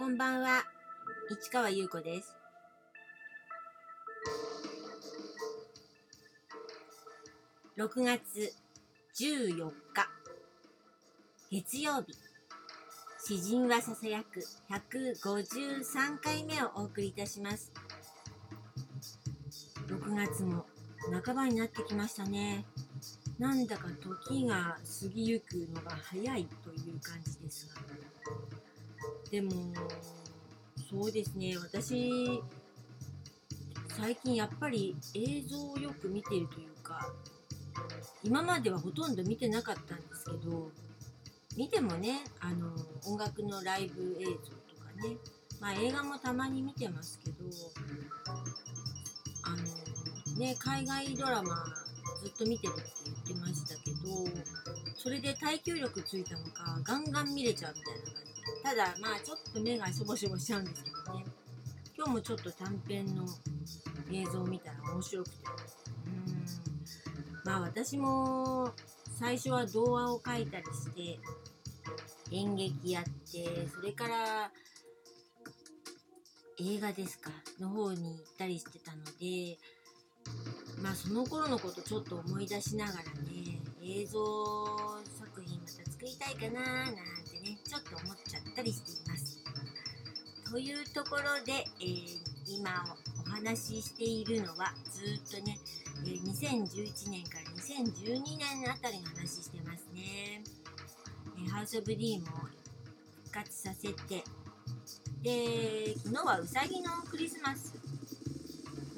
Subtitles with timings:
[0.00, 0.64] こんばんは、
[1.28, 2.34] 市川優子です。
[7.76, 8.50] 6月
[9.14, 10.08] 14日、
[11.50, 12.14] 月曜日、
[13.22, 14.40] 詩人はささやく
[14.70, 17.70] 153回目をお送りいたします。
[19.86, 20.64] 6月も
[21.22, 22.64] 半ばになってきましたね。
[23.38, 27.89] なんだか時が過ぎゆくのが早いという感じですが。
[29.30, 29.52] でも、
[30.90, 32.42] そうですね、私、
[33.96, 37.12] 最近やっぱり映像をよく見てるというか、
[38.24, 40.70] 今まではほとんど見てなかったんですけど、
[41.56, 42.72] 見てもね、あの、
[43.06, 44.34] 音楽のライブ映像と
[44.82, 45.16] かね、
[45.60, 47.44] まあ映画もたまに見てますけど、
[49.44, 51.64] あの、ね、海外ドラマ
[52.20, 53.98] ずっと見てるって言ってましたけど、
[54.96, 58.29] それで耐久力ついたのか、ガンガン見れちゃうみたいな感じ。
[58.62, 61.24] ただ、まあちょっと目がしょぼしょぼしちゃうんですけどね。
[61.96, 63.26] 今日もちょっと短編の
[64.12, 65.36] 映像を見たら面白くて。
[66.06, 66.44] うん。
[67.44, 68.72] まあ私も
[69.18, 71.18] 最初は童話を書いたりして、
[72.32, 74.50] 演劇やって、それから
[76.58, 79.58] 映画ですか、の方に行ったりしてたので、
[80.82, 84.20] まあその頃のことちょっと思い出しながらね、映像
[85.18, 88.29] 作品また作りたいかなーなんてね、ちょっと思っちゃ
[88.60, 89.38] ったりしています。
[90.50, 92.68] というところで、えー今
[93.28, 95.56] お話ししているのはずっとね、
[96.04, 100.42] えー2011年から2012年あたりの話してますね。
[101.38, 102.26] えーハウス・オブ・ディーも
[103.24, 104.24] 復活させて、
[105.22, 107.74] で、昨日はうさぎのクリスマス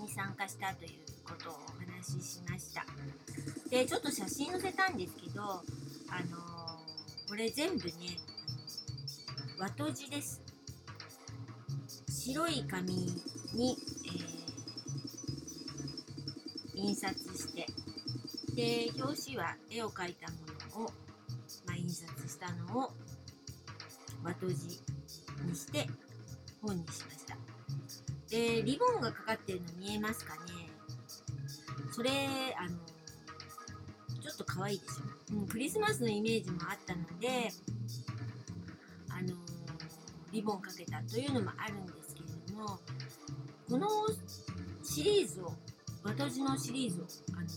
[0.00, 0.90] に参加したという
[1.24, 2.84] ことをお話ししました。
[3.68, 5.54] で、ちょっと写真載せたんですけど、あ
[6.30, 6.62] のー
[7.28, 7.92] これ全部ね、
[9.62, 10.42] 和とじです。
[12.10, 12.92] 白い紙
[13.54, 14.42] に、えー
[16.74, 17.66] 印刷して、
[18.56, 20.38] で、表紙は絵を描いたも
[20.80, 20.88] のを、
[21.64, 22.90] まあ、印刷したのを
[24.24, 24.54] 和とじ
[25.46, 25.86] にして
[26.60, 27.36] 本にしました。
[28.30, 30.40] で、リボンがかかってるの見えますかね
[31.92, 32.10] それ、
[32.58, 32.76] あの、
[34.20, 35.36] ちょっと可愛いでしょ。
[35.36, 37.52] うん、クリスマスのイメージもあったので、
[40.32, 42.78] リボンかけたというのもあるんですけれども、
[43.68, 43.88] この
[44.82, 45.52] シリーズを、
[46.02, 47.04] 和とじのシリーズを、
[47.36, 47.48] あの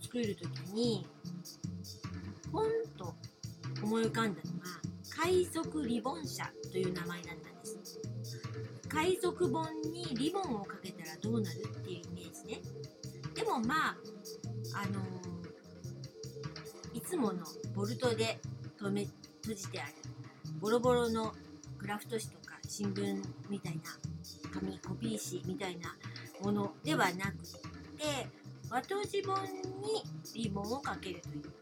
[0.00, 1.06] 作るときに、
[2.52, 2.66] ポン
[2.98, 3.14] と
[3.82, 4.66] 思い浮かんだのが、
[5.22, 7.98] 海賊リボン社という名前だったんです。
[8.88, 12.60] 海賊本にリボンをかけたらどうなるっていうイメージね。
[13.34, 13.96] でもまあ、
[14.74, 15.00] あの
[16.92, 17.44] いつもの
[17.74, 18.38] ボルトで
[18.78, 19.08] 留め
[19.42, 19.92] 閉じてある
[20.60, 21.32] ボロボロの
[21.78, 23.80] クラフト紙とか新聞みたいな
[24.52, 25.94] 紙コピー紙みたいな
[26.40, 27.38] ものではなく
[27.96, 28.26] て
[28.68, 30.02] 和とじ本に
[30.34, 31.58] リボンをかけるという。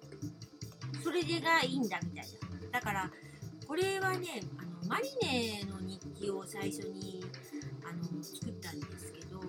[1.04, 2.26] それでがいいんだみたい
[2.72, 2.80] な。
[2.80, 3.10] だから
[3.68, 7.24] これはねあのマリネの日記を最初に
[7.84, 9.40] あの作ったんですけど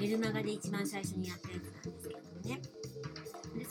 [0.00, 2.60] メルマガで一番最初にやったやつなんですけどもね。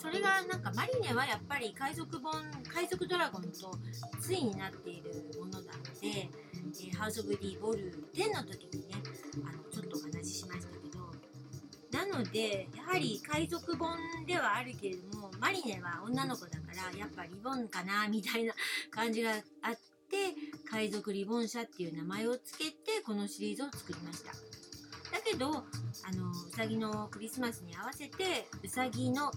[0.08, 2.32] それがなんかマリネはやっぱり海賊本
[2.74, 3.78] 海賊ドラゴンと
[4.26, 5.70] 対になっているものなので、
[6.04, 8.96] えーハウス・オブ・ディ・ボル10の時にね
[9.44, 10.98] あのちょっとお話ししましたけど。
[11.92, 18.54] なのでやはり海賊本ではあるけれどもマリネは女の子だからやっぱリボンかなみたいな
[18.92, 19.42] 感じがあっ
[20.10, 20.36] て
[20.70, 24.32] 海賊リボン社っていう名前をつけてこのシリーズを作りました。
[25.12, 25.52] だけどあ
[26.16, 29.32] のうさぎのクリスマスに合わせてうさぎの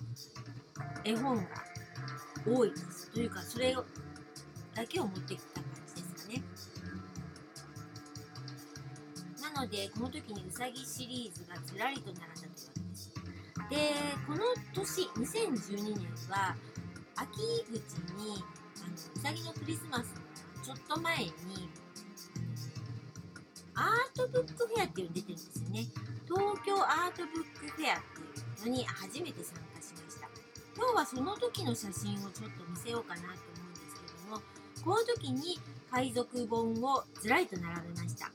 [1.04, 1.42] 絵本が
[2.46, 3.10] 多いです。
[3.10, 3.84] というかそれを
[4.74, 6.42] だけを持ってきた感じですかね。
[9.54, 13.12] なのでこの時にうさぎシリーズがずらりと並んだというわけです。
[13.70, 13.94] で
[14.26, 14.40] この
[14.74, 16.56] 年2012年は
[17.16, 17.74] 秋口
[18.16, 18.42] に
[18.82, 21.30] あのうさぎのクリスマスのちょっと前に
[23.74, 25.86] アートブックフェアっていうの出てるんですよね。
[26.24, 28.02] 東京アートブックフェアっ
[28.54, 29.69] ていうのに初めて参加
[30.80, 33.34] 今日はその時の写真をちょっと見せようかなと思
[33.66, 34.42] うんですけども
[34.82, 35.60] この時に
[35.90, 38.30] 海賊本をずらりと並べました。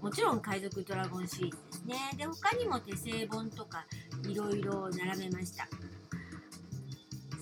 [0.00, 1.96] もちろん海賊ドラゴンシリーズですね。
[2.16, 3.84] で他にも手製本とか
[4.26, 5.68] いろいろ並べました。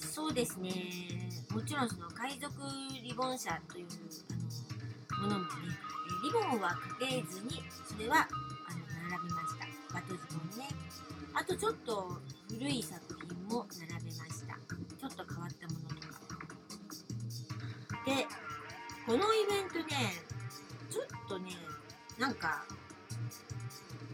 [0.01, 0.73] そうですね。
[1.53, 2.51] もちろんその海賊
[3.01, 3.87] リボン社という
[5.13, 5.51] あのものもね
[6.25, 9.95] リボンはかけずにそれはあの並べました。
[9.95, 10.21] バトズ
[10.51, 10.69] 本ね。
[11.33, 12.19] あとちょっと
[12.49, 13.14] 古い作
[13.55, 14.55] 品も並べました。
[14.99, 16.15] ちょっと変わったものとか。
[18.05, 18.27] で
[19.07, 20.13] このイベントね
[20.91, 21.53] ちょっとね
[22.19, 22.65] なんか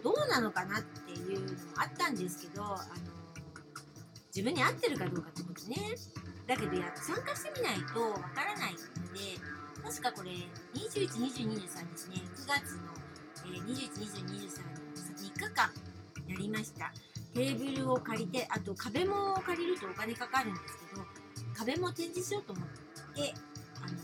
[0.02, 2.76] どうなのかなっていうのもあったんですけどあの
[4.34, 5.96] 自分に合ってるかどうかってことね。
[6.46, 8.78] だけどや参加してみないとわからないの
[9.14, 9.38] で
[9.82, 10.30] 確かこれ
[10.74, 12.16] 212023ですね。
[12.36, 12.92] 9月の、
[13.46, 14.80] えー、212023
[15.20, 15.70] 3日間
[16.28, 16.92] やりました。
[17.34, 21.02] テーブルを借りてあと壁も借りるとお金かかるんですけど
[21.54, 22.66] 壁も展示しようと思っ
[23.14, 23.34] て
[23.82, 23.96] あの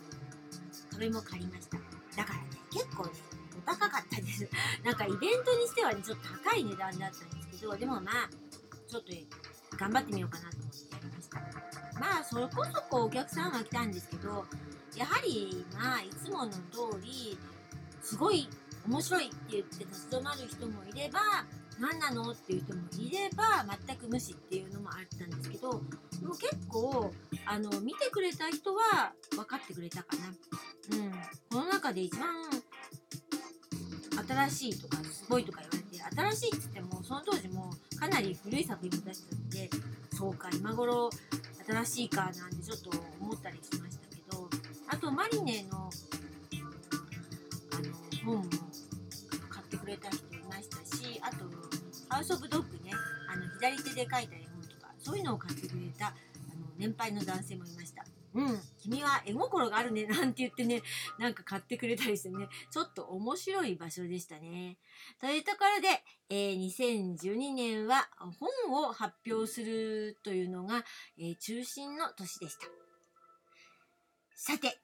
[0.92, 1.76] 壁も借りました。
[2.16, 3.10] だからね結構ね
[3.58, 4.48] お高かったです。
[4.84, 8.30] なんかイベントにしてはねちょっと高い値段だったんですけどでもまあ
[8.88, 9.12] ちょっと
[9.76, 11.40] 頑張ってみようかなと思ってやりました。
[12.00, 14.46] まあそこそこお客さんは来たんですけど
[14.94, 17.38] やはりまあいつもの通り
[18.02, 18.48] すごい
[18.86, 21.20] 面白いって言って立ち止まる人もいれば
[21.78, 22.30] 何なの？
[22.32, 27.12] っていう人もいれば全く無視っていうのもあったんですけどもう結構
[27.46, 30.28] あの見てくれた人は分かってくれたかな。
[30.98, 31.12] うん、
[31.50, 32.28] この中で一番
[34.48, 39.70] 新しいとかすごいとか言われて新しいって言ってもその当時もかなり古い作品も出してたんで
[40.16, 41.10] そうか今頃
[41.66, 42.90] 新しいかなんてちょっと
[43.20, 44.48] 思ったりしましたけど
[44.88, 45.90] あとマリネの
[52.16, 52.92] ハウス・オブ・ドッグね。
[53.30, 56.16] あの左手で書いた絵本とかそういうのを買ってくれたあの
[56.78, 58.06] 年配の男性もいました。
[58.32, 58.58] うん。
[58.80, 60.80] 君は絵心があるねなんて言ってね
[61.18, 62.48] なんか買ってくれたりしてね。
[62.70, 64.78] ちょっと面白い場所でしたね。
[65.20, 65.88] というところで、
[66.30, 66.66] えー、
[67.18, 68.48] 2012年は本
[68.82, 70.84] を発表するというのが、
[71.18, 72.66] えー、中心の年でした。
[74.34, 74.78] さて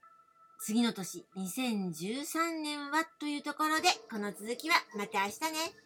[0.61, 5.83] 次の年2013年はというところでこの続きはまた明日ね